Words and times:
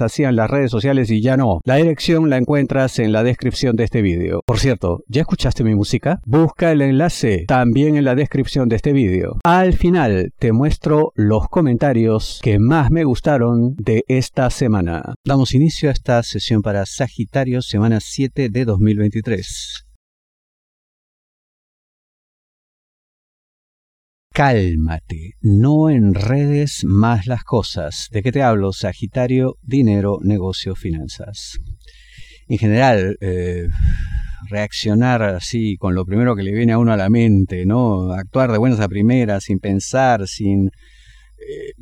hacían 0.00 0.36
las 0.36 0.50
redes 0.50 0.70
sociales 0.70 1.10
y 1.10 1.20
ya 1.20 1.36
no. 1.36 1.60
La 1.64 1.76
dirección 1.76 2.30
la 2.30 2.36
encuentras 2.36 2.98
en 2.98 3.12
la 3.12 3.22
descripción 3.22 3.76
de 3.76 3.84
este 3.84 4.02
vídeo. 4.02 4.42
Por 4.46 4.58
cierto, 4.58 5.02
¿ya 5.08 5.22
escuchaste 5.22 5.64
mi 5.64 5.74
música? 5.74 6.20
Busca 6.24 6.70
el 6.72 6.82
enlace 6.82 7.44
también 7.46 7.96
en 7.96 8.04
la 8.04 8.14
descripción 8.14 8.68
de 8.68 8.76
este 8.76 8.92
vídeo. 8.92 9.38
Al 9.44 9.74
final 9.74 10.32
te 10.38 10.52
muestro 10.52 11.12
los 11.14 11.48
comentarios 11.48 12.40
que 12.42 12.58
más 12.58 12.90
me 12.90 13.04
gustaron 13.04 13.74
de 13.76 14.04
esta 14.08 14.50
semana. 14.50 15.14
Damos 15.24 15.54
inicio 15.54 15.88
a 15.88 15.92
esta 15.92 16.22
sesión 16.22 16.62
para 16.62 16.86
Sagitario, 16.86 17.62
semana 17.62 17.98
7 18.00 18.48
de 18.50 18.64
2023. 18.64 19.87
Cálmate, 24.38 25.32
no 25.40 25.90
enredes 25.90 26.84
más 26.84 27.26
las 27.26 27.42
cosas. 27.42 28.06
¿De 28.12 28.22
qué 28.22 28.30
te 28.30 28.40
hablo? 28.40 28.72
Sagitario, 28.72 29.56
dinero, 29.62 30.18
negocio, 30.22 30.76
finanzas. 30.76 31.58
En 32.46 32.56
general, 32.56 33.16
eh, 33.20 33.66
reaccionar 34.48 35.24
así 35.24 35.76
con 35.76 35.96
lo 35.96 36.04
primero 36.04 36.36
que 36.36 36.44
le 36.44 36.52
viene 36.52 36.72
a 36.72 36.78
uno 36.78 36.92
a 36.92 36.96
la 36.96 37.10
mente, 37.10 37.66
¿no? 37.66 38.12
Actuar 38.12 38.52
de 38.52 38.58
buenas 38.58 38.78
a 38.78 38.86
primeras, 38.86 39.42
sin 39.42 39.58
pensar, 39.58 40.28
sin 40.28 40.70
eh, 41.40 41.72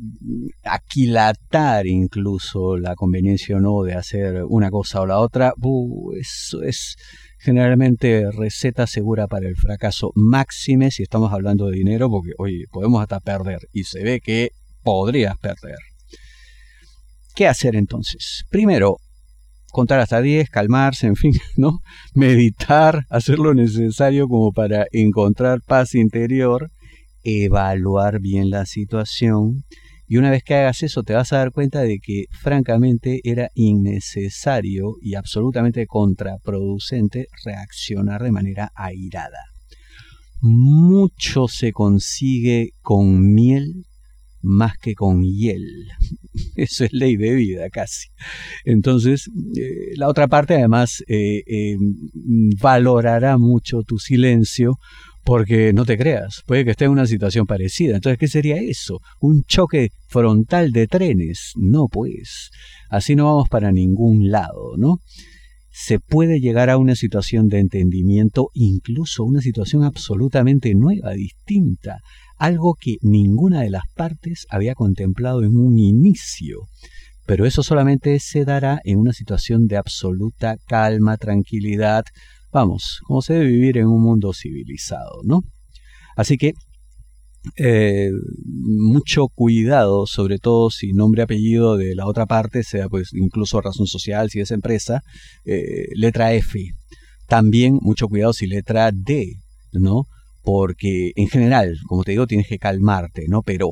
aquilatar 0.63 1.87
incluso 1.87 2.77
la 2.77 2.95
conveniencia 2.95 3.57
o 3.57 3.59
no 3.59 3.83
de 3.83 3.93
hacer 3.93 4.43
una 4.47 4.69
cosa 4.69 5.01
o 5.01 5.05
la 5.05 5.19
otra, 5.19 5.53
eso 6.19 6.61
es 6.63 6.95
generalmente 7.39 8.29
receta 8.31 8.87
segura 8.87 9.27
para 9.27 9.47
el 9.47 9.55
fracaso 9.55 10.11
máxime 10.15 10.91
si 10.91 11.03
estamos 11.03 11.33
hablando 11.33 11.67
de 11.67 11.77
dinero, 11.77 12.09
porque 12.09 12.31
hoy 12.37 12.65
podemos 12.71 13.01
hasta 13.01 13.19
perder 13.19 13.67
y 13.71 13.83
se 13.83 14.03
ve 14.03 14.19
que 14.19 14.51
podrías 14.83 15.37
perder. 15.37 15.77
¿Qué 17.35 17.47
hacer 17.47 17.75
entonces? 17.75 18.45
Primero, 18.49 18.97
contar 19.71 19.99
hasta 19.99 20.21
10, 20.21 20.49
calmarse, 20.49 21.07
en 21.07 21.15
fin, 21.15 21.33
¿no? 21.57 21.79
Meditar, 22.13 23.05
hacer 23.09 23.37
lo 23.37 23.53
necesario 23.53 24.27
como 24.27 24.51
para 24.51 24.87
encontrar 24.91 25.61
paz 25.61 25.93
interior, 25.93 26.71
evaluar 27.27 28.21
bien 28.21 28.49
la 28.49 28.65
situación 28.65 29.65
y 30.09 30.15
una 30.15 30.31
vez 30.31 30.41
que 30.43 30.55
hagas 30.55 30.83
eso 30.83 31.03
te 31.03 31.13
vas 31.13 31.33
a 31.33 31.37
dar 31.39 31.51
cuenta 31.51 31.81
de 31.81 31.99
que 31.99 32.25
francamente 32.31 33.19
era 33.25 33.51
innecesario 33.55 34.95
y 35.01 35.15
absolutamente 35.15 35.85
contraproducente 35.85 37.27
reaccionar 37.43 38.23
de 38.23 38.31
manera 38.31 38.71
airada. 38.73 39.51
Mucho 40.39 41.49
se 41.49 41.73
consigue 41.73 42.69
con 42.81 43.33
miel 43.33 43.85
más 44.41 44.77
que 44.77 44.95
con 44.95 45.23
hiel. 45.23 45.87
Eso 46.55 46.85
es 46.85 46.93
ley 46.93 47.17
de 47.17 47.33
vida 47.35 47.69
casi. 47.69 48.07
Entonces, 48.63 49.29
eh, 49.57 49.93
la 49.97 50.07
otra 50.07 50.27
parte 50.27 50.55
además 50.55 51.03
eh, 51.07 51.43
eh, 51.45 51.77
valorará 52.61 53.37
mucho 53.37 53.83
tu 53.83 53.97
silencio 53.97 54.77
porque 55.27 55.73
no 55.73 55.83
te 55.83 55.97
creas, 55.97 56.41
puede 56.45 56.63
que 56.63 56.71
esté 56.71 56.85
en 56.85 56.91
una 56.91 57.05
situación 57.05 57.45
parecida. 57.45 57.95
Entonces, 57.95 58.17
¿qué 58.17 58.29
sería 58.29 58.55
eso? 58.61 59.01
¿Un 59.19 59.43
choque 59.43 59.89
frontal 60.07 60.71
de 60.71 60.87
trenes? 60.87 61.51
No, 61.57 61.87
pues. 61.91 62.49
Así 62.89 63.13
no 63.13 63.25
vamos 63.25 63.49
para 63.49 63.73
ningún 63.73 64.31
lado, 64.31 64.77
¿no? 64.77 65.01
Se 65.69 65.99
puede 65.99 66.39
llegar 66.39 66.69
a 66.69 66.77
una 66.77 66.95
situación 66.95 67.49
de 67.49 67.59
entendimiento, 67.59 68.51
incluso 68.53 69.25
una 69.25 69.41
situación 69.41 69.83
absolutamente 69.83 70.73
nueva, 70.75 71.11
distinta, 71.11 71.97
algo 72.37 72.75
que 72.79 72.95
ninguna 73.01 73.63
de 73.63 73.71
las 73.71 73.83
partes 73.97 74.45
había 74.49 74.75
contemplado 74.75 75.43
en 75.43 75.57
un 75.57 75.77
inicio. 75.77 76.67
Pero 77.25 77.45
eso 77.45 77.63
solamente 77.63 78.17
se 78.21 78.45
dará 78.45 78.79
en 78.85 78.97
una 78.99 79.11
situación 79.11 79.67
de 79.67 79.75
absoluta 79.75 80.55
calma, 80.69 81.17
tranquilidad, 81.17 82.05
vamos, 82.51 83.01
como 83.05 83.21
se 83.21 83.33
debe 83.33 83.47
vivir 83.47 83.77
en 83.77 83.87
un 83.87 84.01
mundo 84.01 84.33
civilizado, 84.33 85.21
¿no? 85.23 85.41
Así 86.15 86.37
que 86.37 86.53
eh, 87.55 88.11
mucho 88.45 89.27
cuidado, 89.27 90.05
sobre 90.05 90.37
todo 90.37 90.69
si 90.69 90.91
nombre 90.91 91.21
y 91.21 91.23
apellido 91.23 91.77
de 91.77 91.95
la 91.95 92.05
otra 92.05 92.25
parte 92.25 92.63
sea 92.63 92.89
pues 92.89 93.09
incluso 93.13 93.61
razón 93.61 93.87
social, 93.87 94.29
si 94.29 94.39
es 94.39 94.51
empresa, 94.51 95.01
eh, 95.45 95.87
letra 95.95 96.33
F. 96.33 96.59
También 97.27 97.77
mucho 97.81 98.07
cuidado 98.07 98.33
si 98.33 98.47
letra 98.47 98.91
D, 98.93 99.35
¿no? 99.71 100.07
Porque 100.43 101.11
en 101.15 101.27
general, 101.27 101.77
como 101.87 102.03
te 102.03 102.11
digo, 102.11 102.27
tienes 102.27 102.47
que 102.47 102.57
calmarte, 102.57 103.25
¿no? 103.27 103.41
Pero 103.43 103.71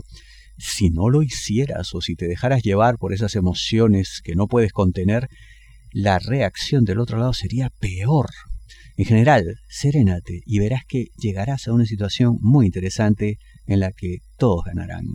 si 0.57 0.90
no 0.90 1.09
lo 1.09 1.22
hicieras 1.22 1.94
o 1.94 2.02
si 2.02 2.16
te 2.16 2.28
dejaras 2.28 2.63
llevar 2.63 2.97
por 2.97 3.13
esas 3.13 3.36
emociones 3.36 4.22
que 4.24 4.36
no 4.36 4.47
puedes 4.47 4.72
contener, 4.72 5.28
la 5.92 6.19
reacción 6.19 6.84
del 6.84 7.00
otro 7.00 7.18
lado 7.18 7.34
sería 7.34 7.69
peor, 7.80 8.28
en 8.97 9.06
general, 9.06 9.57
serénate 9.67 10.41
y 10.45 10.59
verás 10.59 10.83
que 10.88 11.07
llegarás 11.17 11.67
a 11.67 11.73
una 11.73 11.85
situación 11.85 12.38
muy 12.41 12.66
interesante 12.66 13.38
en 13.66 13.79
la 13.79 13.91
que 13.91 14.19
todos 14.38 14.63
ganarán. 14.66 15.06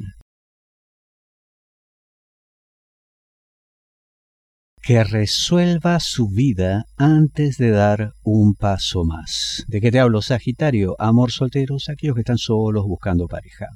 que 4.82 5.04
resuelva 5.04 6.00
su 6.00 6.28
vida 6.30 6.84
antes 6.96 7.58
de 7.58 7.70
dar 7.70 8.12
un 8.22 8.54
paso 8.54 9.04
más. 9.04 9.64
¿De 9.68 9.80
qué 9.80 9.91
te 9.91 10.00
hablo, 10.00 10.22
Sagitario? 10.22 10.97
Amor 10.98 11.32
solteros, 11.32 11.88
aquellos 11.88 12.14
que 12.14 12.22
están 12.22 12.38
solos 12.38 12.86
buscando 12.86 13.28
pareja. 13.28 13.66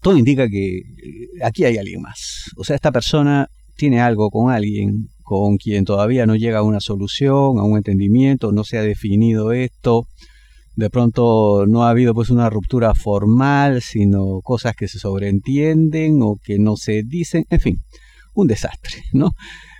Todo 0.00 0.16
indica 0.16 0.48
que 0.48 0.78
eh, 0.78 0.82
aquí 1.44 1.64
hay 1.64 1.76
alguien 1.76 2.00
más. 2.00 2.50
O 2.56 2.64
sea, 2.64 2.76
esta 2.76 2.90
persona 2.90 3.48
tiene 3.76 4.00
algo 4.00 4.30
con 4.30 4.50
alguien, 4.50 5.08
con 5.22 5.56
quien 5.56 5.84
todavía 5.84 6.26
no 6.26 6.36
llega 6.36 6.58
a 6.58 6.62
una 6.62 6.80
solución, 6.80 7.58
a 7.58 7.62
un 7.62 7.76
entendimiento, 7.76 8.52
no 8.52 8.64
se 8.64 8.78
ha 8.78 8.82
definido 8.82 9.52
esto, 9.52 10.06
de 10.74 10.90
pronto 10.90 11.66
no 11.66 11.84
ha 11.84 11.90
habido 11.90 12.14
pues 12.14 12.30
una 12.30 12.48
ruptura 12.48 12.94
formal, 12.94 13.82
sino 13.82 14.40
cosas 14.42 14.74
que 14.74 14.88
se 14.88 14.98
sobreentienden 14.98 16.18
o 16.22 16.36
que 16.42 16.58
no 16.58 16.76
se 16.76 17.02
dicen, 17.02 17.44
en 17.50 17.60
fin, 17.60 17.78
un 18.34 18.46
desastre, 18.46 19.04
¿no? 19.12 19.32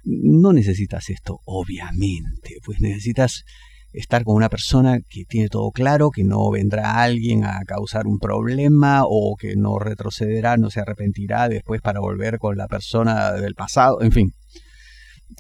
No 0.05 0.53
necesitas 0.53 1.09
esto, 1.11 1.41
obviamente, 1.45 2.57
pues 2.65 2.81
necesitas 2.81 3.45
estar 3.93 4.25
con 4.25 4.37
una 4.37 4.49
persona 4.49 4.99
que 5.09 5.25
tiene 5.25 5.49
todo 5.49 5.71
claro, 5.71 6.11
que 6.11 6.25
no 6.25 6.51
vendrá 6.51 7.03
alguien 7.03 7.45
a 7.45 7.61
causar 7.67 8.07
un 8.07 8.19
problema 8.19 9.03
o 9.05 9.37
que 9.37 9.57
no 9.57 9.79
retrocederá, 9.79 10.57
no 10.57 10.71
se 10.71 10.81
arrepentirá 10.81 11.49
después 11.49 11.81
para 11.81 12.01
volver 12.01 12.39
con 12.39 12.57
la 12.57 12.69
persona 12.69 13.33
del 13.33 13.55
pasado, 13.55 14.03
en 14.03 14.13
fin 14.13 14.35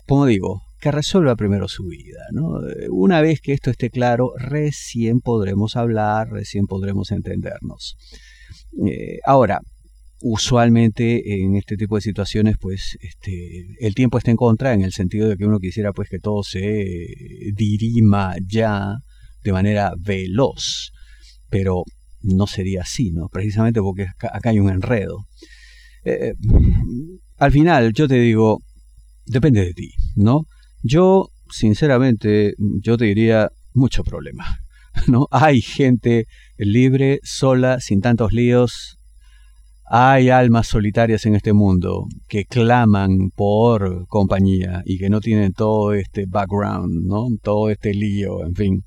como 0.06 0.26
digo, 0.26 0.62
que 0.80 0.90
resuelva 0.90 1.36
primero 1.36 1.68
su 1.68 1.84
vida. 1.84 2.20
¿no? 2.32 2.58
Una 2.90 3.20
vez 3.20 3.40
que 3.40 3.52
esto 3.52 3.70
esté 3.70 3.90
claro, 3.90 4.32
recién 4.36 5.20
podremos 5.20 5.76
hablar, 5.76 6.30
recién 6.30 6.66
podremos 6.66 7.10
entendernos. 7.10 7.96
Eh, 8.86 9.18
ahora, 9.24 9.60
usualmente 10.22 11.42
en 11.42 11.56
este 11.56 11.76
tipo 11.76 11.96
de 11.96 12.02
situaciones, 12.02 12.56
pues 12.58 12.96
este, 13.00 13.66
el 13.80 13.94
tiempo 13.94 14.18
está 14.18 14.30
en 14.30 14.36
contra 14.36 14.72
en 14.72 14.82
el 14.82 14.92
sentido 14.92 15.28
de 15.28 15.36
que 15.36 15.44
uno 15.44 15.58
quisiera 15.58 15.92
pues 15.92 16.08
que 16.08 16.18
todo 16.18 16.42
se 16.42 17.06
dirima 17.54 18.34
ya 18.46 18.98
de 19.42 19.52
manera 19.52 19.92
veloz, 19.98 20.92
pero 21.50 21.84
no 22.22 22.46
sería 22.46 22.82
así, 22.82 23.10
¿no? 23.10 23.28
Precisamente 23.28 23.80
porque 23.80 24.06
acá 24.32 24.50
hay 24.50 24.60
un 24.60 24.70
enredo. 24.70 25.26
Eh, 26.04 26.34
al 27.38 27.52
final, 27.52 27.92
yo 27.92 28.08
te 28.08 28.14
digo, 28.14 28.60
depende 29.26 29.64
de 29.64 29.74
ti, 29.74 29.92
¿no? 30.16 30.46
Yo, 30.82 31.28
sinceramente, 31.50 32.54
yo 32.58 32.96
te 32.96 33.06
diría 33.06 33.50
mucho 33.72 34.04
problema, 34.04 34.58
¿no? 35.08 35.26
Hay 35.30 35.60
gente 35.60 36.26
libre, 36.56 37.20
sola, 37.22 37.80
sin 37.80 38.00
tantos 38.00 38.32
líos. 38.32 38.98
Hay 39.94 40.30
almas 40.30 40.68
solitarias 40.68 41.26
en 41.26 41.34
este 41.34 41.52
mundo 41.52 42.06
que 42.26 42.46
claman 42.46 43.28
por 43.36 44.06
compañía 44.06 44.80
y 44.86 44.96
que 44.96 45.10
no 45.10 45.20
tienen 45.20 45.52
todo 45.52 45.92
este 45.92 46.24
background, 46.26 47.04
¿no? 47.06 47.26
Todo 47.42 47.68
este 47.68 47.92
lío, 47.92 48.42
en 48.42 48.54
fin. 48.54 48.84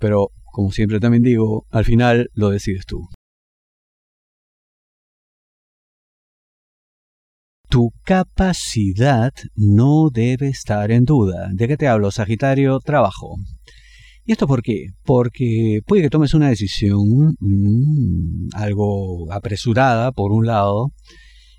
Pero, 0.00 0.30
como 0.52 0.72
siempre 0.72 0.98
también 0.98 1.22
digo, 1.22 1.66
al 1.70 1.84
final 1.84 2.30
lo 2.34 2.50
decides 2.50 2.84
tú. 2.84 2.98
Tu 7.68 7.92
capacidad 8.02 9.32
no 9.54 10.10
debe 10.12 10.48
estar 10.48 10.90
en 10.90 11.04
duda. 11.04 11.48
¿De 11.52 11.68
qué 11.68 11.76
te 11.76 11.86
hablo, 11.86 12.10
Sagitario? 12.10 12.80
Trabajo. 12.80 13.36
¿Y 14.30 14.32
esto 14.32 14.46
por 14.46 14.62
qué? 14.62 14.90
Porque 15.04 15.80
puede 15.84 16.02
que 16.02 16.08
tomes 16.08 16.34
una 16.34 16.50
decisión 16.50 17.34
mm, 17.40 18.50
algo 18.52 19.26
apresurada, 19.32 20.12
por 20.12 20.30
un 20.30 20.46
lado, 20.46 20.92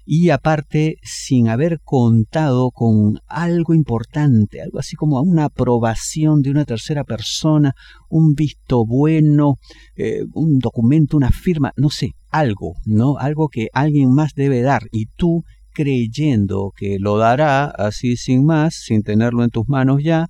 y 0.06 0.30
aparte 0.30 0.96
sin 1.04 1.50
haber 1.50 1.82
contado 1.84 2.72
con 2.72 3.20
algo 3.28 3.74
importante, 3.74 4.62
algo 4.62 4.80
así 4.80 4.96
como 4.96 5.22
una 5.22 5.48
aprobación 5.48 6.42
de 6.42 6.52
una 6.52 6.64
tercera 6.64 7.04
persona, 7.04 7.74
un 8.08 8.36
visto 8.36 8.86
bueno, 8.86 9.58
eh, 9.98 10.24
un 10.34 10.60
documento, 10.60 11.18
una 11.18 11.32
firma, 11.32 11.74
no 11.76 11.90
sé, 11.90 12.12
algo, 12.30 12.76
¿no? 12.86 13.18
Algo 13.18 13.50
que 13.50 13.68
alguien 13.74 14.14
más 14.14 14.32
debe 14.34 14.62
dar 14.62 14.84
y 14.94 15.08
tú 15.18 15.44
creyendo 15.74 16.72
que 16.74 17.00
lo 17.00 17.18
dará 17.18 17.66
así 17.66 18.16
sin 18.16 18.46
más, 18.46 18.76
sin 18.76 19.04
tenerlo 19.04 19.44
en 19.44 19.50
tus 19.50 19.68
manos 19.68 20.02
ya, 20.02 20.28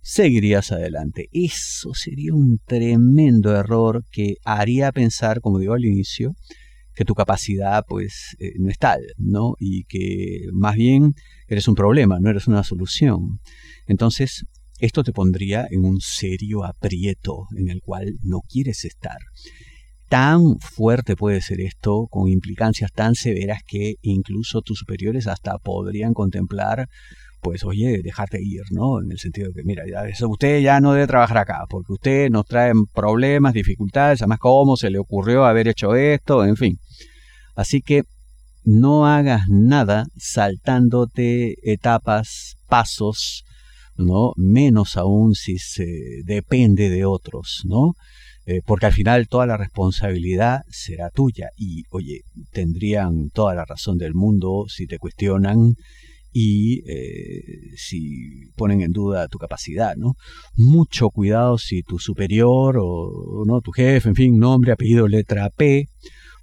seguirías 0.00 0.72
adelante. 0.72 1.28
Eso 1.32 1.94
sería 1.94 2.34
un 2.34 2.58
tremendo 2.66 3.54
error 3.56 4.04
que 4.10 4.36
haría 4.44 4.92
pensar, 4.92 5.40
como 5.40 5.58
digo 5.58 5.74
al 5.74 5.84
inicio, 5.84 6.34
que 6.94 7.04
tu 7.04 7.14
capacidad 7.14 7.84
pues 7.86 8.36
eh, 8.40 8.52
no 8.58 8.68
es 8.70 8.78
tal, 8.78 9.00
¿no? 9.18 9.54
Y 9.60 9.84
que 9.84 10.46
más 10.52 10.74
bien 10.74 11.14
eres 11.46 11.68
un 11.68 11.76
problema, 11.76 12.18
no 12.20 12.28
eres 12.28 12.48
una 12.48 12.64
solución. 12.64 13.38
Entonces, 13.86 14.44
esto 14.80 15.04
te 15.04 15.12
pondría 15.12 15.66
en 15.70 15.84
un 15.84 16.00
serio 16.00 16.64
aprieto 16.64 17.46
en 17.56 17.68
el 17.68 17.80
cual 17.80 18.14
no 18.22 18.40
quieres 18.48 18.84
estar. 18.84 19.18
Tan 20.08 20.58
fuerte 20.58 21.16
puede 21.16 21.42
ser 21.42 21.60
esto, 21.60 22.06
con 22.10 22.28
implicancias 22.28 22.90
tan 22.92 23.14
severas 23.14 23.60
que 23.66 23.96
incluso 24.00 24.62
tus 24.62 24.78
superiores 24.78 25.26
hasta 25.26 25.58
podrían 25.58 26.14
contemplar 26.14 26.88
pues 27.40 27.64
oye, 27.64 28.00
dejarte 28.02 28.38
ir, 28.42 28.62
¿no? 28.70 29.00
En 29.00 29.10
el 29.10 29.18
sentido 29.18 29.48
de 29.48 29.54
que, 29.54 29.62
mira, 29.64 29.84
ya, 29.86 30.02
usted 30.26 30.60
ya 30.60 30.80
no 30.80 30.92
debe 30.92 31.06
trabajar 31.06 31.38
acá, 31.38 31.64
porque 31.68 31.92
usted 31.92 32.30
nos 32.30 32.46
trae 32.46 32.72
problemas, 32.94 33.54
dificultades, 33.54 34.22
además 34.22 34.38
cómo 34.40 34.76
se 34.76 34.90
le 34.90 34.98
ocurrió 34.98 35.44
haber 35.44 35.68
hecho 35.68 35.94
esto, 35.94 36.44
en 36.44 36.56
fin. 36.56 36.78
Así 37.54 37.80
que 37.80 38.04
no 38.64 39.06
hagas 39.06 39.48
nada 39.48 40.06
saltándote 40.16 41.54
etapas, 41.62 42.56
pasos, 42.68 43.44
¿no? 43.96 44.32
Menos 44.36 44.96
aún 44.96 45.34
si 45.34 45.58
se 45.58 46.22
depende 46.24 46.88
de 46.88 47.04
otros, 47.04 47.62
¿no? 47.64 47.94
Eh, 48.46 48.62
porque 48.64 48.86
al 48.86 48.92
final 48.92 49.28
toda 49.28 49.46
la 49.46 49.58
responsabilidad 49.58 50.62
será 50.70 51.10
tuya 51.10 51.50
y, 51.56 51.82
oye, 51.90 52.22
tendrían 52.50 53.28
toda 53.30 53.54
la 53.54 53.66
razón 53.66 53.98
del 53.98 54.14
mundo 54.14 54.64
si 54.68 54.86
te 54.86 54.98
cuestionan 54.98 55.74
y 56.32 56.82
eh, 56.90 57.76
si 57.76 58.50
ponen 58.56 58.82
en 58.82 58.92
duda 58.92 59.28
tu 59.28 59.38
capacidad, 59.38 59.96
¿no? 59.96 60.14
Mucho 60.56 61.10
cuidado 61.10 61.58
si 61.58 61.82
tu 61.82 61.98
superior 61.98 62.76
o 62.80 63.44
no 63.46 63.60
tu 63.60 63.72
jefe, 63.72 64.08
en 64.08 64.14
fin, 64.14 64.38
nombre, 64.38 64.72
apellido, 64.72 65.08
letra 65.08 65.50
P. 65.50 65.86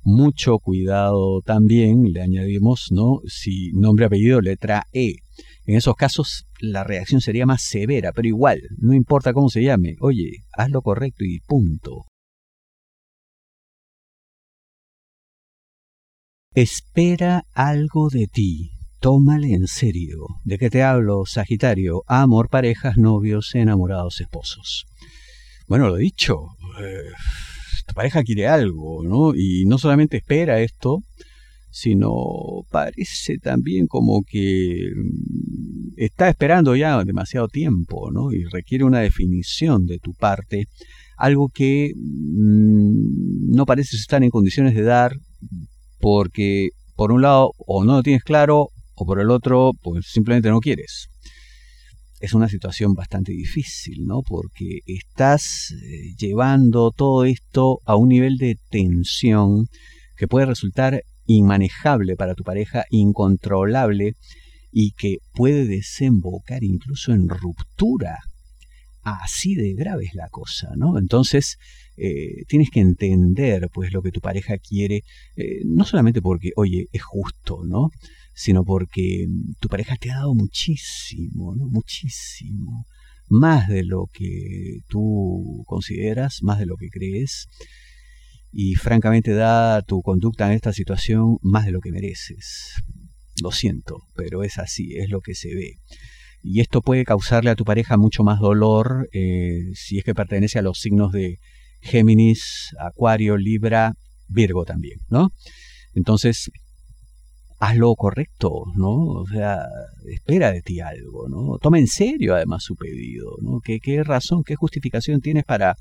Mucho 0.03 0.59
cuidado 0.59 1.41
también, 1.41 2.03
le 2.13 2.21
añadimos, 2.21 2.89
¿no? 2.91 3.21
Si 3.25 3.71
nombre, 3.73 4.05
apellido, 4.05 4.39
letra 4.39 4.83
E. 4.93 5.15
En 5.65 5.75
esos 5.75 5.95
casos 5.95 6.45
la 6.59 6.83
reacción 6.83 7.21
sería 7.21 7.45
más 7.45 7.63
severa, 7.63 8.11
pero 8.13 8.27
igual, 8.27 8.61
no 8.77 8.93
importa 8.93 9.33
cómo 9.33 9.49
se 9.49 9.63
llame, 9.63 9.95
oye, 9.99 10.43
haz 10.53 10.69
lo 10.69 10.81
correcto 10.81 11.23
y 11.25 11.39
punto. 11.39 12.05
Espera 16.53 17.43
algo 17.53 18.09
de 18.09 18.27
ti, 18.27 18.71
tómale 19.05 19.53
en 19.53 19.67
serio. 19.67 20.25
¿De 20.45 20.57
qué 20.57 20.71
te 20.71 20.81
hablo, 20.81 21.25
Sagitario? 21.27 22.01
Amor, 22.07 22.49
parejas, 22.49 22.97
novios, 22.97 23.53
enamorados, 23.53 24.19
esposos. 24.19 24.85
Bueno, 25.67 25.89
lo 25.89 25.97
dicho, 25.97 26.37
eh, 26.81 27.11
tu 27.85 27.93
pareja 27.93 28.23
quiere 28.23 28.47
algo, 28.47 29.03
¿no? 29.03 29.35
Y 29.35 29.65
no 29.67 29.77
solamente 29.77 30.17
espera 30.17 30.59
esto, 30.59 31.03
sino 31.69 32.09
parece 32.71 33.37
también 33.37 33.85
como 33.85 34.23
que 34.27 34.89
mm, 34.95 35.93
está 35.97 36.27
esperando 36.27 36.75
ya 36.75 37.03
demasiado 37.03 37.47
tiempo, 37.47 38.09
¿no? 38.11 38.31
Y 38.31 38.45
requiere 38.45 38.85
una 38.85 39.01
definición 39.01 39.85
de 39.85 39.99
tu 39.99 40.15
parte, 40.15 40.65
algo 41.15 41.49
que 41.53 41.91
mm, 41.95 43.53
no 43.53 43.67
parece 43.67 43.97
estar 43.97 44.23
en 44.23 44.31
condiciones 44.31 44.73
de 44.73 44.81
dar 44.81 45.11
porque 45.99 46.69
por 46.95 47.11
un 47.11 47.21
lado 47.21 47.51
o 47.67 47.83
no 47.83 47.97
lo 47.97 48.01
tienes 48.01 48.23
claro 48.23 48.69
o 48.95 49.05
por 49.05 49.19
el 49.19 49.29
otro, 49.29 49.71
pues 49.81 50.05
simplemente 50.07 50.49
no 50.49 50.59
quieres. 50.59 51.07
Es 52.19 52.33
una 52.33 52.47
situación 52.47 52.93
bastante 52.93 53.33
difícil, 53.33 54.05
¿no? 54.05 54.21
Porque 54.21 54.79
estás 54.85 55.71
eh, 55.71 56.15
llevando 56.17 56.91
todo 56.91 57.25
esto 57.25 57.79
a 57.85 57.97
un 57.97 58.09
nivel 58.09 58.37
de 58.37 58.57
tensión 58.69 59.67
que 60.15 60.27
puede 60.27 60.45
resultar 60.45 61.03
inmanejable 61.25 62.15
para 62.15 62.35
tu 62.35 62.43
pareja, 62.43 62.85
incontrolable 62.89 64.13
y 64.71 64.91
que 64.91 65.17
puede 65.33 65.65
desembocar 65.65 66.63
incluso 66.63 67.13
en 67.13 67.27
ruptura. 67.29 68.17
Así 69.03 69.55
de 69.55 69.73
grave 69.73 70.05
es 70.05 70.15
la 70.15 70.29
cosa, 70.29 70.69
¿no? 70.75 70.97
Entonces, 70.97 71.57
eh, 71.97 72.43
tienes 72.47 72.69
que 72.71 72.79
entender, 72.79 73.69
pues, 73.73 73.93
lo 73.93 74.01
que 74.01 74.11
tu 74.11 74.19
pareja 74.19 74.57
quiere, 74.57 75.03
eh, 75.35 75.61
no 75.65 75.85
solamente 75.85 76.21
porque, 76.21 76.51
oye, 76.55 76.87
es 76.91 77.03
justo, 77.03 77.59
¿no? 77.63 77.89
Sino 78.35 78.63
porque 78.63 79.27
tu 79.59 79.69
pareja 79.69 79.95
te 79.95 80.11
ha 80.11 80.15
dado 80.15 80.35
muchísimo, 80.35 81.55
¿no? 81.55 81.67
Muchísimo. 81.67 82.85
Más 83.27 83.67
de 83.67 83.83
lo 83.83 84.07
que 84.11 84.79
tú 84.87 85.63
consideras, 85.65 86.43
más 86.43 86.59
de 86.59 86.65
lo 86.65 86.75
que 86.75 86.89
crees. 86.89 87.47
Y 88.51 88.75
francamente 88.75 89.33
da 89.33 89.81
tu 89.81 90.01
conducta 90.01 90.47
en 90.47 90.51
esta 90.51 90.73
situación 90.73 91.37
más 91.41 91.65
de 91.65 91.71
lo 91.71 91.79
que 91.79 91.91
mereces. 91.91 92.73
Lo 93.41 93.51
siento, 93.51 93.99
pero 94.15 94.43
es 94.43 94.59
así, 94.59 94.95
es 94.95 95.09
lo 95.09 95.21
que 95.21 95.33
se 95.33 95.55
ve. 95.55 95.77
Y 96.43 96.59
esto 96.59 96.81
puede 96.81 97.05
causarle 97.05 97.49
a 97.49 97.55
tu 97.55 97.63
pareja 97.63 97.97
mucho 97.97 98.23
más 98.23 98.39
dolor 98.39 99.09
eh, 99.13 99.71
si 99.73 99.97
es 99.97 100.03
que 100.03 100.13
pertenece 100.13 100.59
a 100.59 100.61
los 100.61 100.79
signos 100.79 101.11
de 101.11 101.39
Géminis, 101.81 102.75
Acuario, 102.79 103.37
Libra, 103.37 103.93
Virgo 104.27 104.65
también, 104.65 104.99
¿no? 105.09 105.29
Entonces, 105.93 106.51
haz 107.59 107.77
lo 107.77 107.95
correcto, 107.95 108.63
¿no? 108.75 108.91
O 108.91 109.27
sea, 109.27 109.65
espera 110.07 110.51
de 110.51 110.61
ti 110.61 110.79
algo, 110.79 111.27
¿no? 111.29 111.57
Toma 111.59 111.79
en 111.79 111.87
serio 111.87 112.35
además 112.35 112.63
su 112.63 112.75
pedido, 112.75 113.37
¿no? 113.41 113.59
¿Qué, 113.63 113.79
qué 113.79 114.03
razón, 114.03 114.43
qué 114.43 114.55
justificación 114.55 115.21
tienes 115.21 115.45
para 115.45 115.75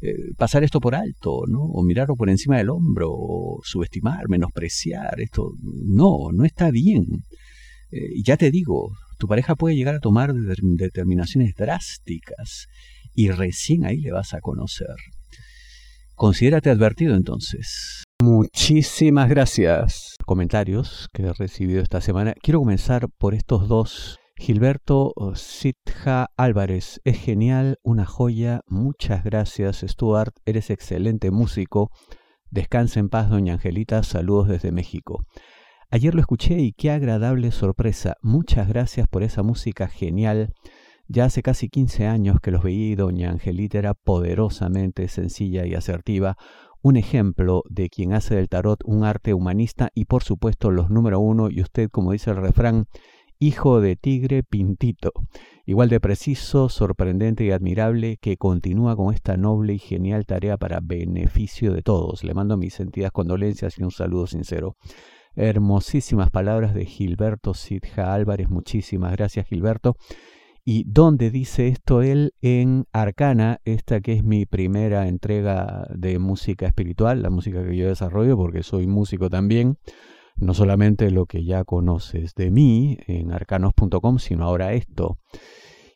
eh, 0.00 0.32
pasar 0.36 0.62
esto 0.62 0.80
por 0.80 0.94
alto, 0.94 1.42
¿no? 1.48 1.60
O 1.60 1.82
mirarlo 1.82 2.14
por 2.14 2.30
encima 2.30 2.58
del 2.58 2.70
hombro, 2.70 3.08
o 3.10 3.60
subestimar, 3.64 4.28
menospreciar, 4.28 5.20
esto, 5.20 5.54
no, 5.62 6.30
no 6.32 6.44
está 6.44 6.70
bien. 6.70 7.24
Eh, 7.90 8.10
y 8.14 8.22
ya 8.22 8.36
te 8.36 8.50
digo, 8.50 8.92
tu 9.18 9.26
pareja 9.26 9.56
puede 9.56 9.74
llegar 9.74 9.96
a 9.96 10.00
tomar 10.00 10.32
determinaciones 10.32 11.54
drásticas 11.56 12.66
y 13.12 13.30
recién 13.30 13.84
ahí 13.84 13.96
le 13.98 14.12
vas 14.12 14.34
a 14.34 14.40
conocer. 14.40 14.94
Considérate 16.14 16.70
advertido 16.70 17.16
entonces. 17.16 18.04
Muchísimas 18.20 19.28
gracias. 19.28 20.16
Comentarios 20.26 21.08
que 21.12 21.22
he 21.22 21.32
recibido 21.32 21.80
esta 21.80 22.00
semana. 22.00 22.34
Quiero 22.42 22.58
comenzar 22.58 23.08
por 23.16 23.32
estos 23.32 23.68
dos. 23.68 24.18
Gilberto 24.36 25.12
Sitja 25.34 26.26
Álvarez, 26.36 27.00
es 27.04 27.16
genial, 27.16 27.76
una 27.84 28.06
joya. 28.06 28.62
Muchas 28.66 29.22
gracias, 29.22 29.84
Stuart. 29.86 30.34
Eres 30.46 30.70
excelente 30.70 31.30
músico. 31.30 31.90
Descansa 32.50 32.98
en 32.98 33.08
paz, 33.08 33.30
doña 33.30 33.54
Angelita. 33.54 34.02
Saludos 34.02 34.48
desde 34.48 34.72
México. 34.72 35.24
Ayer 35.88 36.12
lo 36.12 36.20
escuché 36.20 36.58
y 36.58 36.72
qué 36.72 36.90
agradable 36.90 37.52
sorpresa. 37.52 38.16
Muchas 38.20 38.66
gracias 38.66 39.06
por 39.06 39.22
esa 39.22 39.44
música 39.44 39.86
genial. 39.86 40.52
Ya 41.06 41.24
hace 41.24 41.42
casi 41.42 41.68
15 41.68 42.06
años 42.06 42.36
que 42.42 42.50
los 42.50 42.62
veí, 42.62 42.94
doña 42.94 43.30
Angelita 43.30 43.78
era 43.78 43.94
poderosamente 43.94 45.08
sencilla 45.08 45.64
y 45.64 45.74
asertiva 45.74 46.36
un 46.82 46.96
ejemplo 46.96 47.64
de 47.68 47.88
quien 47.88 48.12
hace 48.12 48.36
del 48.36 48.48
tarot 48.48 48.82
un 48.84 49.04
arte 49.04 49.34
humanista 49.34 49.90
y 49.94 50.04
por 50.04 50.22
supuesto 50.22 50.70
los 50.70 50.90
número 50.90 51.20
uno 51.20 51.50
y 51.50 51.60
usted, 51.60 51.90
como 51.90 52.12
dice 52.12 52.30
el 52.30 52.36
refrán, 52.36 52.86
hijo 53.38 53.80
de 53.80 53.96
tigre 53.96 54.42
pintito, 54.42 55.12
igual 55.64 55.88
de 55.88 56.00
preciso, 56.00 56.68
sorprendente 56.68 57.44
y 57.44 57.50
admirable, 57.50 58.16
que 58.20 58.36
continúa 58.36 58.96
con 58.96 59.14
esta 59.14 59.36
noble 59.36 59.74
y 59.74 59.78
genial 59.78 60.26
tarea 60.26 60.56
para 60.56 60.80
beneficio 60.82 61.72
de 61.72 61.82
todos. 61.82 62.24
Le 62.24 62.34
mando 62.34 62.56
mis 62.56 62.74
sentidas 62.74 63.12
condolencias 63.12 63.78
y 63.78 63.84
un 63.84 63.90
saludo 63.90 64.26
sincero. 64.26 64.76
Hermosísimas 65.36 66.30
palabras 66.30 66.74
de 66.74 66.84
Gilberto 66.84 67.54
Sidja 67.54 68.12
Álvarez. 68.12 68.48
Muchísimas 68.48 69.12
gracias, 69.12 69.46
Gilberto. 69.46 69.96
¿Y 70.70 70.84
dónde 70.86 71.30
dice 71.30 71.68
esto 71.68 72.02
él? 72.02 72.34
En 72.42 72.84
Arcana, 72.92 73.58
esta 73.64 74.02
que 74.02 74.12
es 74.12 74.22
mi 74.22 74.44
primera 74.44 75.08
entrega 75.08 75.86
de 75.96 76.18
música 76.18 76.66
espiritual, 76.66 77.22
la 77.22 77.30
música 77.30 77.64
que 77.64 77.74
yo 77.74 77.88
desarrollo 77.88 78.36
porque 78.36 78.62
soy 78.62 78.86
músico 78.86 79.30
también. 79.30 79.78
no 80.36 80.52
solamente 80.52 81.10
lo 81.10 81.24
que 81.24 81.42
ya 81.42 81.64
conoces 81.64 82.34
de 82.34 82.50
mí 82.50 82.98
en 83.06 83.32
arcanos.com, 83.32 84.18
sino 84.18 84.44
ahora 84.44 84.74
esto. 84.74 85.16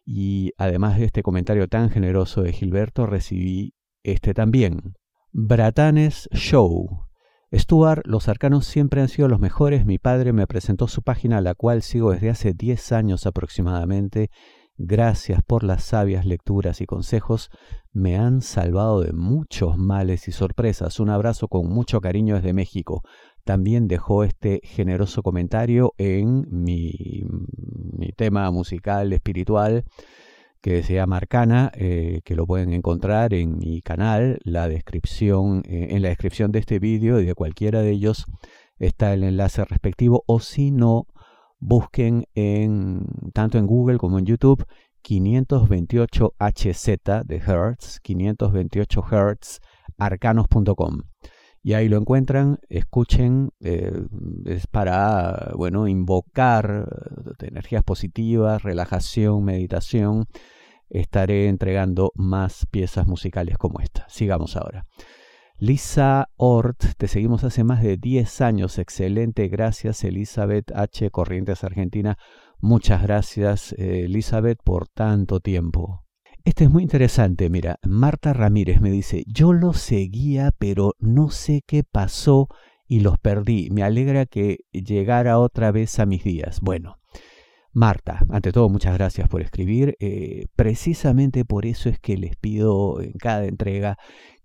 Y 0.07 0.53
además 0.57 0.99
de 0.99 1.05
este 1.05 1.23
comentario 1.23 1.69
tan 1.69 1.91
generoso 1.91 2.43
de 2.43 2.55
Gilberto, 2.55 3.05
recibí 3.05 3.75
este 4.03 4.33
también. 4.33 4.95
Bratanes 5.33 6.31
Show. 6.33 7.11
Stuart, 7.55 8.07
los 8.07 8.29
arcanos 8.29 8.65
siempre 8.65 9.03
han 9.03 9.09
sido 9.09 9.29
los 9.29 9.39
mejores. 9.39 9.85
Mi 9.85 9.99
padre 9.99 10.33
me 10.33 10.47
presentó 10.47 10.89
su 10.89 11.03
página, 11.03 11.43
la 11.43 11.55
cual 11.55 11.83
sigo 11.83 12.13
desde 12.13 12.31
hace 12.31 12.55
10 12.55 12.93
años 12.93 13.27
aproximadamente. 13.27 14.31
Gracias 14.79 15.43
por 15.43 15.65
las 15.65 15.85
sabias 15.85 16.27
lecturas 16.27 16.81
y 16.81 16.87
consejos. 16.87 17.51
Me 17.93 18.17
han 18.17 18.41
salvado 18.41 19.01
de 19.03 19.13
muchos 19.13 19.77
males 19.77 20.29
y 20.29 20.33
sorpresas. 20.33 20.99
Un 20.99 21.11
abrazo 21.11 21.49
con 21.49 21.69
mucho 21.69 22.01
cariño 22.01 22.37
desde 22.37 22.53
México 22.53 23.03
también 23.45 23.89
dejó 23.89 24.25
este 24.25 24.61
generoso 24.63 25.23
comentario 25.23 25.95
en 25.99 26.47
mi, 26.51 27.25
tema 28.17 28.51
musical 28.51 29.13
espiritual 29.13 29.85
que 30.61 30.83
se 30.85 30.95
llama 30.95 31.17
Arcana, 31.17 31.73
eh, 31.75 32.21
que 32.25 32.37
lo 32.37 32.47
pueden 32.47 32.73
encontrar 32.73 33.35
en 33.35 33.59
mi 33.59 33.83
canal, 33.83 34.39
la 34.45 34.69
descripción, 34.69 35.63
eh, 35.67 35.89
en 35.91 36.03
la 36.03 36.09
descripción 36.11 36.53
de 36.53 36.61
este 36.61 36.79
vídeo 36.79 37.21
y 37.21 37.25
de 37.25 37.35
cualquiera 37.35 37.83
de 37.83 37.91
ellos 37.91 38.27
está 38.79 39.13
el 39.13 39.25
enlace 39.25 39.65
respectivo, 39.65 40.23
o 40.27 40.39
si 40.39 40.71
no, 40.71 41.07
busquen 41.63 42.25
en, 42.35 43.07
tanto 43.33 43.57
en 43.59 43.67
Google 43.67 43.99
como 43.99 44.19
en 44.19 44.27
YouTube 44.27 44.67
528 45.03 46.35
HZ 46.39 46.87
de 47.25 47.37
Hertz, 47.37 48.01
528 48.01 49.05
Hertz, 49.11 49.61
arcanos.com 49.97 51.03
y 51.65 51.75
ahí 51.75 51.89
lo 51.89 51.97
encuentran, 51.97 52.59
escuchen, 52.69 53.51
eh, 53.61 53.93
es 54.47 54.67
para, 54.67 55.53
bueno, 55.57 55.87
invocar 55.87 56.89
eh, 57.41 57.47
energías 57.47 57.85
positivas, 57.85 58.65
relajación, 58.65 59.45
meditación. 59.45 60.27
Estaré 60.91 61.47
entregando 61.47 62.11
más 62.17 62.67
piezas 62.71 63.07
musicales 63.07 63.59
como 63.59 63.81
esta. 63.81 64.07
Sigamos 64.09 64.57
ahora. 64.57 64.87
Lisa 65.63 66.29
Ort, 66.35 66.97
te 66.97 67.07
seguimos 67.07 67.45
hace 67.45 67.63
más 67.63 67.85
de 67.85 67.97
10 67.97 68.41
años. 68.41 68.81
Excelente, 68.81 69.47
gracias 69.47 70.03
Elizabeth 70.03 70.73
H. 70.75 71.09
Corrientes 71.13 71.63
Argentina. 71.63 72.19
Muchas 72.59 73.01
gracias 73.05 73.73
eh, 73.79 74.07
Elizabeth 74.07 74.59
por 74.65 74.89
tanto 74.89 75.39
tiempo. 75.39 76.03
Este 76.45 76.65
es 76.65 76.71
muy 76.71 76.83
interesante, 76.83 77.49
mira, 77.49 77.79
Marta 77.85 78.33
Ramírez 78.33 78.81
me 78.81 78.91
dice, 78.91 79.23
yo 79.29 79.53
los 79.53 79.77
seguía, 79.77 80.51
pero 80.59 80.95
no 80.99 81.31
sé 81.31 81.63
qué 81.65 81.85
pasó 81.85 82.49
y 82.89 82.99
los 82.99 83.19
perdí. 83.19 83.71
Me 83.71 83.85
alegra 83.85 84.27
que 84.27 84.65
llegara 84.73 85.39
otra 85.39 85.71
vez 85.71 86.01
a 86.01 86.07
mis 86.07 86.25
días. 86.25 86.61
Bueno, 86.61 86.99
Marta, 87.75 88.27
ante 88.29 88.53
todo, 88.53 88.69
muchas 88.69 88.95
gracias 88.95 89.29
por 89.29 89.41
escribir. 89.41 89.97
Eh, 89.99 90.47
precisamente 90.57 91.45
por 91.47 91.65
eso 91.65 91.89
es 91.89 91.99
que 91.99 92.19
les 92.19 92.37
pido 92.37 93.01
en 93.01 93.13
cada 93.13 93.47
entrega 93.47 93.97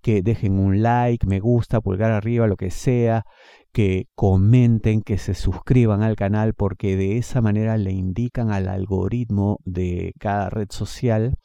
que 0.02 0.22
dejen 0.22 0.60
un 0.60 0.82
like, 0.82 1.28
me 1.28 1.40
gusta, 1.40 1.82
pulgar 1.82 2.12
arriba, 2.12 2.48
lo 2.48 2.56
que 2.56 2.72
sea, 2.72 3.24
que 3.72 4.08
comenten, 4.16 5.02
que 5.02 5.18
se 5.18 5.34
suscriban 5.34 6.02
al 6.02 6.16
canal, 6.16 6.54
porque 6.54 6.96
de 6.96 7.18
esa 7.18 7.42
manera 7.42 7.78
le 7.78 7.92
indican 7.92 8.52
al 8.52 8.68
algoritmo 8.68 9.60
de 9.66 10.14
cada 10.20 10.50
red 10.50 10.68
social 10.70 11.36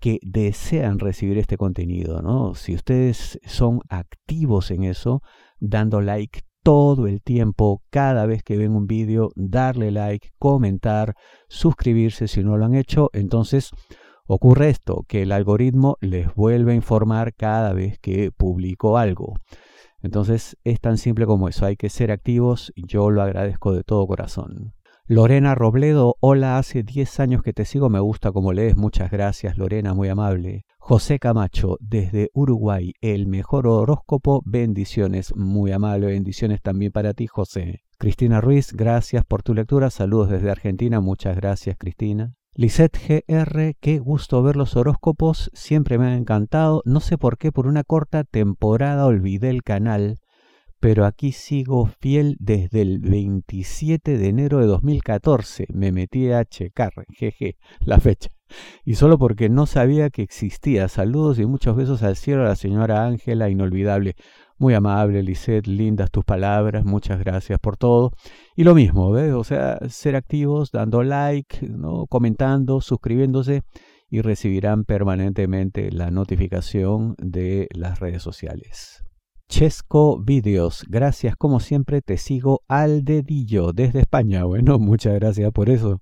que 0.00 0.18
desean 0.22 0.98
recibir 0.98 1.38
este 1.38 1.56
contenido, 1.56 2.22
¿no? 2.22 2.54
Si 2.54 2.74
ustedes 2.74 3.38
son 3.46 3.80
activos 3.88 4.70
en 4.70 4.84
eso, 4.84 5.22
dando 5.60 6.00
like 6.00 6.40
todo 6.62 7.06
el 7.06 7.22
tiempo, 7.22 7.82
cada 7.90 8.26
vez 8.26 8.42
que 8.42 8.56
ven 8.56 8.72
un 8.72 8.86
vídeo, 8.86 9.30
darle 9.34 9.90
like, 9.90 10.30
comentar, 10.38 11.14
suscribirse 11.48 12.28
si 12.28 12.42
no 12.42 12.56
lo 12.56 12.66
han 12.66 12.74
hecho, 12.74 13.10
entonces 13.12 13.70
ocurre 14.34 14.70
esto, 14.70 15.04
que 15.06 15.22
el 15.22 15.32
algoritmo 15.32 15.98
les 16.00 16.34
vuelve 16.34 16.72
a 16.72 16.76
informar 16.76 17.34
cada 17.34 17.72
vez 17.74 17.98
que 17.98 18.32
publico 18.32 18.96
algo. 18.96 19.34
Entonces 20.00 20.56
es 20.64 20.80
tan 20.80 20.96
simple 20.96 21.26
como 21.26 21.48
eso, 21.48 21.66
hay 21.66 21.76
que 21.76 21.90
ser 21.90 22.10
activos, 22.10 22.72
yo 22.76 23.10
lo 23.10 23.22
agradezco 23.22 23.72
de 23.72 23.84
todo 23.84 24.06
corazón. 24.06 24.72
Lorena 25.06 25.54
Robledo, 25.54 26.16
hola, 26.20 26.58
hace 26.58 26.82
10 26.82 27.20
años 27.20 27.42
que 27.42 27.52
te 27.52 27.66
sigo, 27.66 27.90
me 27.90 28.00
gusta 28.00 28.32
como 28.32 28.52
lees, 28.52 28.76
muchas 28.76 29.10
gracias 29.10 29.58
Lorena, 29.58 29.92
muy 29.92 30.08
amable. 30.08 30.64
José 30.78 31.18
Camacho, 31.18 31.76
desde 31.80 32.30
Uruguay, 32.32 32.94
el 33.00 33.26
mejor 33.26 33.66
horóscopo, 33.66 34.42
bendiciones, 34.46 35.34
muy 35.36 35.72
amable, 35.72 36.06
bendiciones 36.06 36.62
también 36.62 36.90
para 36.90 37.12
ti 37.12 37.26
José. 37.26 37.82
Cristina 37.98 38.40
Ruiz, 38.40 38.72
gracias 38.72 39.24
por 39.24 39.42
tu 39.42 39.52
lectura, 39.52 39.90
saludos 39.90 40.30
desde 40.30 40.50
Argentina, 40.50 41.00
muchas 41.00 41.36
gracias 41.36 41.76
Cristina. 41.78 42.34
Lisette 42.54 43.24
GR, 43.26 43.76
qué 43.80 43.98
gusto 43.98 44.42
ver 44.42 44.56
los 44.56 44.76
horóscopos, 44.76 45.50
siempre 45.54 45.96
me 45.96 46.08
han 46.08 46.12
encantado, 46.12 46.82
no 46.84 47.00
sé 47.00 47.16
por 47.16 47.38
qué 47.38 47.50
por 47.50 47.66
una 47.66 47.82
corta 47.82 48.24
temporada 48.24 49.06
olvidé 49.06 49.48
el 49.48 49.62
canal, 49.62 50.18
pero 50.78 51.06
aquí 51.06 51.32
sigo 51.32 51.86
fiel 51.86 52.36
desde 52.40 52.82
el 52.82 52.98
27 52.98 54.18
de 54.18 54.28
enero 54.28 54.58
de 54.58 54.66
2014. 54.66 55.68
Me 55.72 55.92
metí 55.92 56.30
a 56.30 56.44
checar, 56.44 56.92
jeje, 57.14 57.56
la 57.80 58.00
fecha. 58.00 58.30
Y 58.84 58.96
solo 58.96 59.16
porque 59.16 59.48
no 59.48 59.66
sabía 59.66 60.10
que 60.10 60.22
existía. 60.22 60.88
Saludos 60.88 61.38
y 61.38 61.46
muchos 61.46 61.74
besos 61.74 62.02
al 62.02 62.16
cielo 62.16 62.42
a 62.42 62.48
la 62.48 62.56
señora 62.56 63.06
Ángela, 63.06 63.48
inolvidable. 63.48 64.16
Muy 64.62 64.74
amable, 64.74 65.24
Lisette, 65.24 65.66
lindas 65.66 66.12
tus 66.12 66.24
palabras, 66.24 66.84
muchas 66.84 67.18
gracias 67.18 67.58
por 67.58 67.76
todo. 67.76 68.12
Y 68.54 68.62
lo 68.62 68.76
mismo, 68.76 69.10
¿ves? 69.10 69.32
O 69.32 69.42
sea, 69.42 69.80
ser 69.88 70.14
activos, 70.14 70.70
dando 70.70 71.02
like, 71.02 71.66
¿no? 71.68 72.06
comentando, 72.06 72.80
suscribiéndose 72.80 73.62
y 74.08 74.20
recibirán 74.20 74.84
permanentemente 74.84 75.90
la 75.90 76.12
notificación 76.12 77.16
de 77.18 77.66
las 77.74 77.98
redes 77.98 78.22
sociales. 78.22 79.02
Chesco 79.48 80.22
Videos. 80.22 80.84
Gracias, 80.88 81.34
como 81.34 81.58
siempre, 81.58 82.00
te 82.00 82.16
sigo 82.16 82.60
al 82.68 83.02
dedillo 83.02 83.72
desde 83.72 83.98
España. 83.98 84.44
Bueno, 84.44 84.78
muchas 84.78 85.14
gracias 85.14 85.50
por 85.50 85.70
eso. 85.70 86.00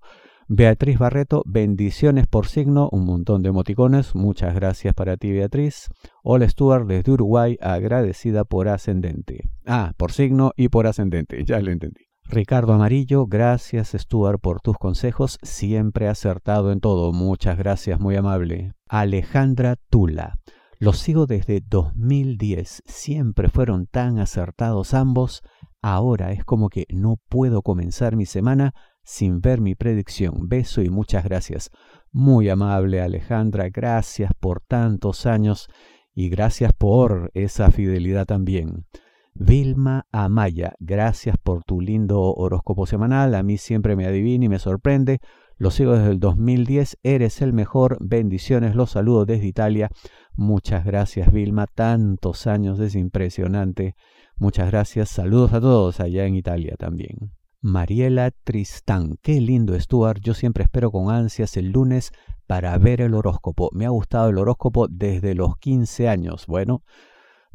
Beatriz 0.52 0.99
Barreto, 0.99 1.45
bendiciones 1.47 2.26
por 2.26 2.49
signo, 2.49 2.88
un 2.90 3.04
montón 3.04 3.40
de 3.40 3.50
emoticones. 3.50 4.16
Muchas 4.16 4.52
gracias 4.52 4.95
para 4.95 5.16
ti, 5.16 5.30
Beatriz. 5.30 5.87
Hola, 6.25 6.49
Stuart, 6.49 6.88
desde 6.88 7.12
Uruguay, 7.12 7.57
agradecida 7.61 8.42
por 8.42 8.66
ascendente. 8.66 9.49
Ah, 9.64 9.92
por 9.97 10.11
signo 10.11 10.50
y 10.57 10.69
por 10.69 10.88
ascendente, 10.88 11.45
ya 11.47 11.61
lo 11.61 11.71
entendí. 11.71 12.00
Ricardo 12.25 12.73
Amarillo, 12.73 13.26
gracias 13.28 13.95
Stuart 13.97 14.40
por 14.40 14.61
tus 14.61 14.76
consejos, 14.76 15.38
siempre 15.40 16.09
acertado 16.09 16.73
en 16.73 16.80
todo. 16.80 17.12
Muchas 17.12 17.57
gracias, 17.57 18.00
muy 18.00 18.16
amable. 18.16 18.73
Alejandra 18.88 19.76
Tula. 19.88 20.40
Los 20.80 20.99
sigo 20.99 21.26
desde 21.26 21.61
2010. 21.64 22.83
Siempre 22.87 23.50
fueron 23.50 23.87
tan 23.87 24.19
acertados 24.19 24.95
ambos. 24.95 25.42
Ahora 25.80 26.33
es 26.33 26.45
como 26.45 26.71
que 26.71 26.87
no 26.88 27.19
puedo 27.28 27.62
comenzar 27.62 28.16
mi 28.16 28.26
semana 28.26 28.75
sin 29.10 29.40
ver 29.40 29.60
mi 29.60 29.74
predicción. 29.74 30.48
Beso 30.48 30.82
y 30.82 30.88
muchas 30.88 31.24
gracias. 31.24 31.70
Muy 32.12 32.48
amable 32.48 33.00
Alejandra, 33.00 33.68
gracias 33.68 34.30
por 34.38 34.60
tantos 34.60 35.26
años 35.26 35.68
y 36.14 36.28
gracias 36.28 36.72
por 36.72 37.32
esa 37.34 37.72
fidelidad 37.72 38.24
también. 38.24 38.86
Vilma 39.34 40.06
Amaya, 40.12 40.74
gracias 40.78 41.36
por 41.42 41.64
tu 41.64 41.80
lindo 41.80 42.20
horóscopo 42.20 42.86
semanal. 42.86 43.34
A 43.34 43.42
mí 43.42 43.58
siempre 43.58 43.96
me 43.96 44.06
adivina 44.06 44.44
y 44.44 44.48
me 44.48 44.60
sorprende. 44.60 45.18
Lo 45.56 45.72
sigo 45.72 45.94
desde 45.94 46.12
el 46.12 46.20
2010. 46.20 46.98
Eres 47.02 47.42
el 47.42 47.52
mejor. 47.52 47.98
Bendiciones. 48.00 48.76
Los 48.76 48.90
saludo 48.90 49.24
desde 49.26 49.46
Italia. 49.46 49.90
Muchas 50.34 50.84
gracias, 50.84 51.32
Vilma. 51.32 51.66
Tantos 51.66 52.46
años. 52.46 52.78
Es 52.78 52.94
impresionante. 52.94 53.96
Muchas 54.36 54.70
gracias. 54.70 55.10
Saludos 55.10 55.52
a 55.52 55.60
todos 55.60 56.00
allá 56.00 56.26
en 56.26 56.36
Italia 56.36 56.76
también. 56.78 57.39
Mariela 57.62 58.30
Tristán. 58.30 59.18
Qué 59.22 59.40
lindo, 59.40 59.78
Stuart. 59.78 60.20
Yo 60.22 60.34
siempre 60.34 60.64
espero 60.64 60.90
con 60.90 61.10
ansias 61.10 61.56
el 61.56 61.70
lunes 61.70 62.12
para 62.46 62.76
ver 62.78 63.00
el 63.00 63.14
horóscopo. 63.14 63.70
Me 63.72 63.86
ha 63.86 63.90
gustado 63.90 64.30
el 64.30 64.38
horóscopo 64.38 64.88
desde 64.88 65.34
los 65.34 65.56
15 65.58 66.08
años. 66.08 66.46
Bueno, 66.46 66.82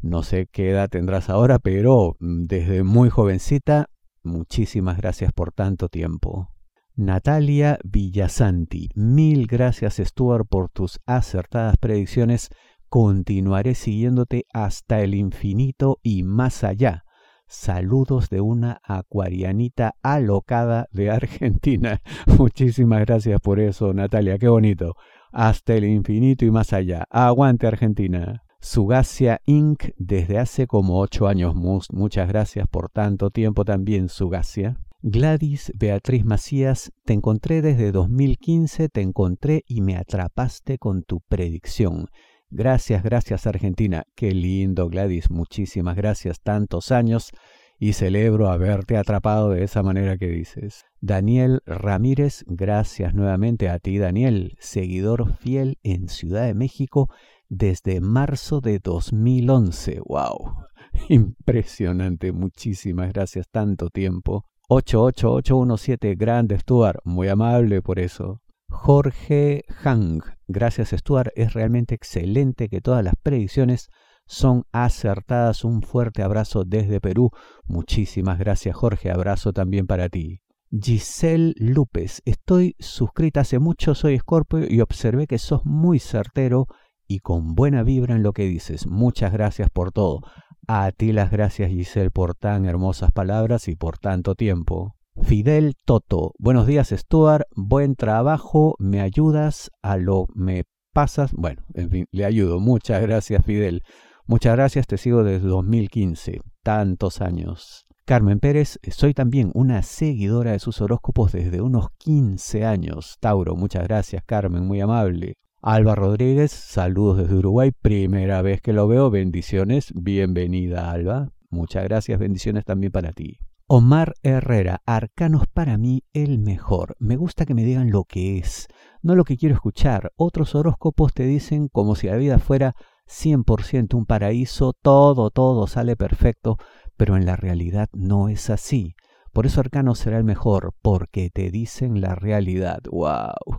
no 0.00 0.22
sé 0.22 0.46
qué 0.50 0.70
edad 0.70 0.88
tendrás 0.88 1.28
ahora, 1.28 1.58
pero 1.58 2.16
mm, 2.20 2.44
desde 2.44 2.82
muy 2.82 3.10
jovencita, 3.10 3.90
muchísimas 4.22 4.96
gracias 4.98 5.32
por 5.32 5.52
tanto 5.52 5.88
tiempo. 5.88 6.50
Natalia 6.94 7.78
Villasanti, 7.84 8.88
mil 8.94 9.46
gracias 9.46 9.96
Stuart 9.96 10.46
por 10.48 10.70
tus 10.70 11.00
acertadas 11.04 11.76
predicciones. 11.78 12.48
Continuaré 12.88 13.74
siguiéndote 13.74 14.46
hasta 14.52 15.02
el 15.02 15.14
infinito 15.14 15.98
y 16.02 16.22
más 16.22 16.62
allá. 16.64 17.05
Saludos 17.48 18.28
de 18.28 18.40
una 18.40 18.80
acuarianita 18.82 19.94
alocada 20.02 20.88
de 20.90 21.10
Argentina. 21.12 22.02
Muchísimas 22.38 23.00
gracias 23.06 23.40
por 23.40 23.60
eso, 23.60 23.92
Natalia, 23.94 24.38
qué 24.38 24.48
bonito. 24.48 24.94
Hasta 25.32 25.74
el 25.74 25.84
infinito 25.84 26.44
y 26.44 26.50
más 26.50 26.72
allá. 26.72 27.04
Aguante 27.10 27.66
Argentina. 27.66 28.42
Sugacia 28.60 29.40
Inc. 29.46 29.90
desde 29.96 30.38
hace 30.38 30.66
como 30.66 30.98
ocho 30.98 31.28
años. 31.28 31.54
Muchas 31.54 32.28
gracias 32.28 32.66
por 32.66 32.90
tanto 32.90 33.30
tiempo 33.30 33.64
también, 33.64 34.08
Sugacia. 34.08 34.76
Gladys 35.02 35.72
Beatriz 35.76 36.24
Macías, 36.24 36.90
te 37.04 37.12
encontré 37.12 37.62
desde 37.62 37.92
2015, 37.92 38.88
te 38.88 39.02
encontré 39.02 39.62
y 39.68 39.82
me 39.82 39.96
atrapaste 39.96 40.78
con 40.78 41.04
tu 41.04 41.20
predicción. 41.20 42.08
Gracias, 42.50 43.02
gracias 43.02 43.46
Argentina. 43.46 44.04
Qué 44.14 44.32
lindo, 44.32 44.88
Gladys. 44.88 45.30
Muchísimas 45.30 45.96
gracias. 45.96 46.40
Tantos 46.40 46.92
años 46.92 47.32
y 47.78 47.92
celebro 47.92 48.48
haberte 48.48 48.96
atrapado 48.96 49.50
de 49.50 49.64
esa 49.64 49.82
manera 49.82 50.16
que 50.16 50.28
dices. 50.28 50.84
Daniel 51.00 51.60
Ramírez, 51.66 52.44
gracias 52.46 53.14
nuevamente 53.14 53.68
a 53.68 53.78
ti, 53.78 53.98
Daniel, 53.98 54.56
seguidor 54.58 55.34
fiel 55.36 55.78
en 55.82 56.08
Ciudad 56.08 56.46
de 56.46 56.54
México 56.54 57.08
desde 57.48 58.00
marzo 58.00 58.60
de 58.60 58.78
2011. 58.78 60.00
¡Wow! 60.06 60.54
Impresionante, 61.08 62.32
muchísimas 62.32 63.12
gracias, 63.12 63.46
tanto 63.50 63.90
tiempo. 63.90 64.44
88817, 64.68 66.14
grande 66.16 66.58
Stuart, 66.58 66.98
muy 67.04 67.28
amable 67.28 67.82
por 67.82 67.98
eso. 67.98 68.40
Jorge 68.78 69.64
Hang, 69.82 70.20
gracias 70.46 70.90
Stuart, 70.90 71.32
es 71.34 71.54
realmente 71.54 71.94
excelente 71.94 72.68
que 72.68 72.80
todas 72.80 73.02
las 73.02 73.14
predicciones 73.20 73.88
son 74.26 74.64
acertadas. 74.70 75.64
Un 75.64 75.82
fuerte 75.82 76.22
abrazo 76.22 76.64
desde 76.64 77.00
Perú. 77.00 77.30
Muchísimas 77.64 78.38
gracias 78.38 78.76
Jorge, 78.76 79.10
abrazo 79.10 79.52
también 79.52 79.86
para 79.86 80.08
ti. 80.08 80.40
Giselle 80.70 81.54
López, 81.56 82.22
estoy 82.24 82.76
suscrita 82.78 83.40
hace 83.40 83.58
mucho, 83.58 83.94
soy 83.94 84.18
Scorpio 84.18 84.66
y 84.68 84.80
observé 84.80 85.26
que 85.26 85.38
sos 85.38 85.64
muy 85.64 85.98
certero 85.98 86.66
y 87.08 87.20
con 87.20 87.54
buena 87.54 87.82
vibra 87.82 88.14
en 88.14 88.22
lo 88.22 88.32
que 88.32 88.44
dices. 88.44 88.86
Muchas 88.86 89.32
gracias 89.32 89.68
por 89.70 89.90
todo. 89.90 90.20
A 90.68 90.92
ti 90.92 91.12
las 91.12 91.30
gracias 91.30 91.70
Giselle 91.70 92.10
por 92.10 92.34
tan 92.34 92.66
hermosas 92.66 93.10
palabras 93.10 93.68
y 93.68 93.74
por 93.74 93.98
tanto 93.98 94.34
tiempo. 94.34 94.96
Fidel 95.22 95.74
Toto, 95.84 96.34
buenos 96.38 96.66
días 96.66 96.90
Stuart, 96.90 97.46
buen 97.56 97.96
trabajo, 97.96 98.76
me 98.78 99.00
ayudas 99.00 99.70
a 99.82 99.96
lo 99.96 100.26
me 100.34 100.64
pasas. 100.92 101.32
Bueno, 101.32 101.62
en 101.74 101.90
fin, 101.90 102.06
le 102.12 102.24
ayudo. 102.24 102.60
Muchas 102.60 103.02
gracias 103.02 103.44
Fidel. 103.44 103.82
Muchas 104.26 104.54
gracias, 104.54 104.86
te 104.86 104.98
sigo 104.98 105.24
desde 105.24 105.48
2015, 105.48 106.40
tantos 106.62 107.20
años. 107.20 107.86
Carmen 108.04 108.38
Pérez, 108.38 108.78
soy 108.90 109.14
también 109.14 109.50
una 109.54 109.82
seguidora 109.82 110.52
de 110.52 110.58
sus 110.58 110.80
horóscopos 110.80 111.32
desde 111.32 111.60
unos 111.60 111.88
15 111.98 112.64
años. 112.64 113.16
Tauro, 113.18 113.56
muchas 113.56 113.84
gracias 113.84 114.22
Carmen, 114.24 114.66
muy 114.66 114.80
amable. 114.80 115.34
Alba 115.60 115.94
Rodríguez, 115.94 116.52
saludos 116.52 117.18
desde 117.18 117.34
Uruguay, 117.34 117.72
primera 117.72 118.42
vez 118.42 118.60
que 118.60 118.72
lo 118.72 118.86
veo, 118.86 119.10
bendiciones, 119.10 119.92
bienvenida 119.94 120.92
Alba, 120.92 121.32
muchas 121.50 121.84
gracias, 121.84 122.18
bendiciones 122.20 122.64
también 122.64 122.92
para 122.92 123.12
ti. 123.12 123.38
Omar 123.68 124.14
Herrera, 124.22 124.80
arcanos 124.86 125.48
para 125.52 125.76
mí 125.76 126.04
el 126.12 126.38
mejor. 126.38 126.94
Me 127.00 127.16
gusta 127.16 127.44
que 127.44 127.54
me 127.54 127.64
digan 127.64 127.90
lo 127.90 128.04
que 128.04 128.38
es, 128.38 128.68
no 129.02 129.16
lo 129.16 129.24
que 129.24 129.36
quiero 129.36 129.56
escuchar. 129.56 130.12
Otros 130.14 130.54
horóscopos 130.54 131.12
te 131.12 131.24
dicen 131.24 131.66
como 131.66 131.96
si 131.96 132.06
la 132.06 132.14
vida 132.14 132.38
fuera 132.38 132.76
100% 133.08 133.94
un 133.94 134.06
paraíso, 134.06 134.72
todo, 134.72 135.30
todo 135.30 135.66
sale 135.66 135.96
perfecto, 135.96 136.58
pero 136.96 137.16
en 137.16 137.26
la 137.26 137.34
realidad 137.34 137.88
no 137.92 138.28
es 138.28 138.50
así. 138.50 138.94
Por 139.36 139.44
eso 139.44 139.60
Arcano 139.60 139.94
será 139.94 140.16
el 140.16 140.24
mejor, 140.24 140.72
porque 140.80 141.28
te 141.28 141.50
dicen 141.50 142.00
la 142.00 142.14
realidad. 142.14 142.78
¡Wow! 142.90 143.58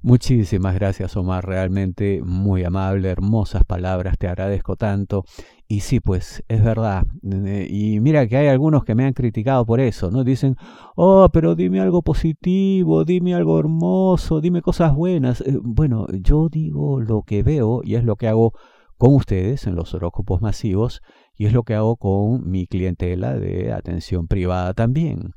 Muchísimas 0.00 0.74
gracias, 0.74 1.14
Omar. 1.18 1.46
Realmente 1.46 2.22
muy 2.24 2.64
amable, 2.64 3.10
hermosas 3.10 3.62
palabras. 3.66 4.16
Te 4.16 4.26
agradezco 4.26 4.76
tanto. 4.76 5.26
Y 5.68 5.80
sí, 5.80 6.00
pues 6.00 6.42
es 6.48 6.64
verdad. 6.64 7.04
Y 7.22 8.00
mira 8.00 8.26
que 8.26 8.38
hay 8.38 8.46
algunos 8.46 8.84
que 8.84 8.94
me 8.94 9.04
han 9.04 9.12
criticado 9.12 9.66
por 9.66 9.80
eso, 9.80 10.10
¿no? 10.10 10.24
Dicen, 10.24 10.56
oh, 10.96 11.28
pero 11.30 11.56
dime 11.56 11.82
algo 11.82 12.00
positivo, 12.00 13.04
dime 13.04 13.34
algo 13.34 13.60
hermoso, 13.60 14.40
dime 14.40 14.62
cosas 14.62 14.94
buenas. 14.94 15.42
Eh, 15.42 15.58
bueno, 15.62 16.06
yo 16.22 16.48
digo 16.48 17.02
lo 17.02 17.20
que 17.20 17.42
veo 17.42 17.82
y 17.84 17.96
es 17.96 18.04
lo 18.04 18.16
que 18.16 18.28
hago 18.28 18.54
con 19.02 19.16
ustedes 19.16 19.66
en 19.66 19.74
los 19.74 19.94
horóscopos 19.94 20.42
masivos 20.42 21.02
y 21.36 21.46
es 21.46 21.52
lo 21.52 21.64
que 21.64 21.74
hago 21.74 21.96
con 21.96 22.48
mi 22.48 22.68
clientela 22.68 23.34
de 23.34 23.72
atención 23.72 24.28
privada 24.28 24.74
también. 24.74 25.32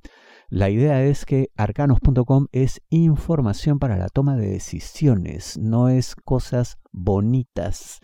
La 0.49 0.69
idea 0.69 1.03
es 1.03 1.25
que 1.25 1.49
arcanos.com 1.57 2.47
es 2.51 2.81
información 2.89 3.79
para 3.79 3.97
la 3.97 4.09
toma 4.09 4.37
de 4.37 4.47
decisiones, 4.47 5.57
no 5.57 5.89
es 5.89 6.15
cosas 6.15 6.77
bonitas. 6.91 7.99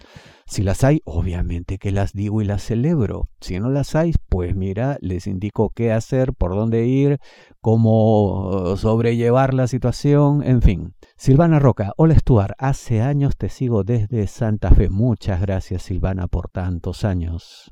Si 0.46 0.64
las 0.64 0.84
hay, 0.84 1.02
obviamente 1.06 1.78
que 1.78 1.92
las 1.92 2.14
digo 2.14 2.42
y 2.42 2.46
las 2.46 2.64
celebro. 2.64 3.30
Si 3.40 3.60
no 3.60 3.70
las 3.70 3.96
hay, 3.96 4.14
pues 4.28 4.56
mira, 4.56 4.98
les 5.02 5.28
indico 5.28 5.70
qué 5.70 5.92
hacer, 5.92 6.34
por 6.34 6.56
dónde 6.56 6.88
ir, 6.88 7.20
cómo 7.62 8.76
sobrellevar 8.76 9.54
la 9.54 9.68
situación, 9.68 10.44
en 10.44 10.62
fin. 10.62 10.96
Silvana 11.18 11.60
Roca, 11.60 11.94
hola 11.96 12.18
Stuart, 12.18 12.56
hace 12.58 13.02
años 13.02 13.38
te 13.38 13.50
sigo 13.50 13.84
desde 13.84 14.28
Santa 14.28 14.72
Fe. 14.72 14.90
Muchas 14.90 15.42
gracias 15.42 15.84
Silvana 15.84 16.28
por 16.28 16.50
tantos 16.50 17.06
años. 17.06 17.72